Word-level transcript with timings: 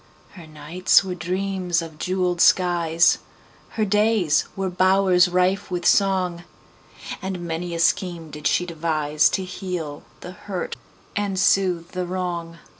Her 0.31 0.47
nights 0.47 1.03
were 1.03 1.13
dreams 1.13 1.79
of 1.79 1.99
jeweled 1.99 2.41
skies, 2.41 3.19
Her 3.77 3.85
days 3.85 4.45
were 4.55 4.71
bowers 4.71 5.29
rife 5.29 5.69
with 5.69 5.85
song, 5.85 6.43
And 7.21 7.41
many 7.41 7.75
a 7.75 7.79
scheme 7.79 8.31
did 8.31 8.47
she 8.47 8.65
deviseTo 8.65 9.45
heal 9.45 10.01
the 10.21 10.31
hurt 10.31 10.75
and 11.15 11.37
soothe 11.39 11.89
the 11.91 12.07
wrong. 12.07 12.57